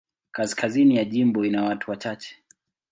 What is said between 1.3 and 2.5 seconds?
ina watu wachache.